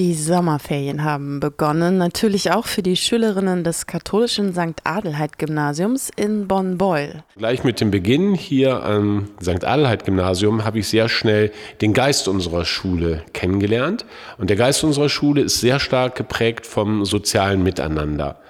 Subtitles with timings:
[0.00, 4.80] Die Sommerferien haben begonnen, natürlich auch für die Schülerinnen des katholischen St.
[4.82, 7.22] Adelheid-Gymnasiums in Bonn-Beul.
[7.36, 9.62] Gleich mit dem Beginn hier am St.
[9.62, 11.52] Adelheid-Gymnasium habe ich sehr schnell
[11.82, 14.06] den Geist unserer Schule kennengelernt.
[14.38, 18.40] Und der Geist unserer Schule ist sehr stark geprägt vom sozialen Miteinander.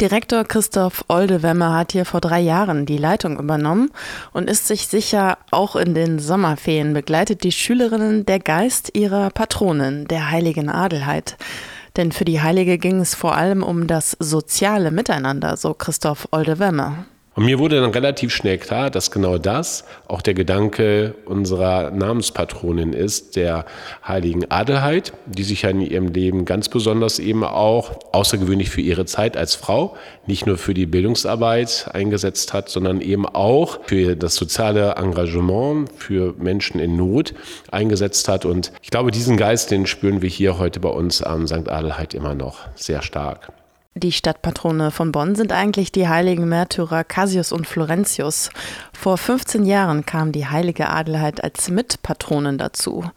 [0.00, 3.90] Direktor Christoph Oldewemmer hat hier vor drei Jahren die Leitung übernommen
[4.32, 10.06] und ist sich sicher, auch in den Sommerferien begleitet die Schülerinnen der Geist ihrer Patronin,
[10.06, 11.36] der heiligen Adelheid.
[11.96, 17.06] Denn für die Heilige ging es vor allem um das soziale Miteinander, so Christoph Oldewemmer.
[17.38, 22.92] Und mir wurde dann relativ schnell klar, dass genau das auch der Gedanke unserer Namenspatronin
[22.92, 23.64] ist, der
[24.04, 29.04] heiligen Adelheid, die sich ja in ihrem Leben ganz besonders eben auch außergewöhnlich für ihre
[29.04, 29.96] Zeit als Frau,
[30.26, 36.34] nicht nur für die Bildungsarbeit eingesetzt hat, sondern eben auch für das soziale Engagement für
[36.38, 37.34] Menschen in Not
[37.70, 38.46] eingesetzt hat.
[38.46, 41.68] Und ich glaube, diesen Geist, den spüren wir hier heute bei uns am St.
[41.68, 43.52] Adelheid immer noch sehr stark.
[43.98, 48.50] Die Stadtpatrone von Bonn sind eigentlich die heiligen Märtyrer Cassius und Florentius.
[48.92, 53.10] Vor 15 Jahren kam die heilige Adelheid als Mitpatronin dazu.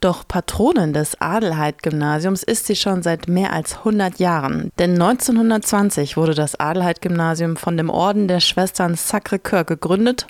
[0.00, 4.70] Doch Patronin des Adelheid-Gymnasiums ist sie schon seit mehr als 100 Jahren.
[4.78, 10.28] Denn 1920 wurde das Adelheid-Gymnasium von dem Orden der Schwestern Sacré-Cœur gegründet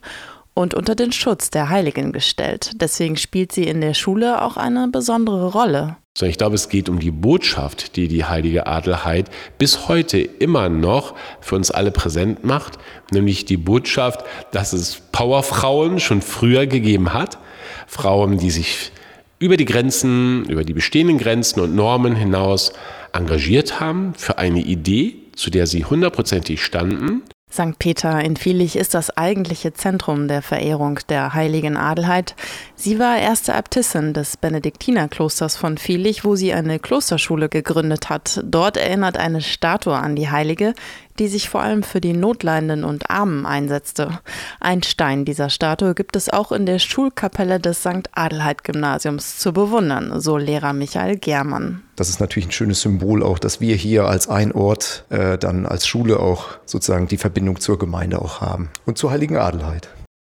[0.59, 2.73] und unter den Schutz der Heiligen gestellt.
[2.81, 5.97] Deswegen spielt sie in der Schule auch eine besondere Rolle.
[6.17, 10.69] Sondern ich glaube, es geht um die Botschaft, die die heilige Adelheid bis heute immer
[10.69, 12.77] noch für uns alle präsent macht,
[13.12, 17.39] nämlich die Botschaft, dass es Powerfrauen schon früher gegeben hat,
[17.87, 18.91] Frauen, die sich
[19.39, 22.72] über die Grenzen, über die bestehenden Grenzen und Normen hinaus
[23.12, 27.78] engagiert haben für eine Idee, zu der sie hundertprozentig standen St.
[27.78, 32.34] Peter in Vielich ist das eigentliche Zentrum der Verehrung der heiligen Adelheid.
[32.77, 38.41] Sie war erste Äbtissin des Benediktinerklosters von Vielich, wo sie eine Klosterschule gegründet hat.
[38.44, 40.74] Dort erinnert eine Statue an die Heilige,
[41.19, 44.20] die sich vor allem für die Notleidenden und Armen einsetzte.
[44.61, 48.09] Ein Stein dieser Statue gibt es auch in der Schulkapelle des St.
[48.12, 51.82] Adelheid Gymnasiums zu bewundern, so Lehrer Michael Germann.
[51.97, 55.66] Das ist natürlich ein schönes Symbol auch, dass wir hier als ein Ort äh, dann
[55.66, 59.88] als Schule auch sozusagen die Verbindung zur Gemeinde auch haben und zur heiligen Adelheid.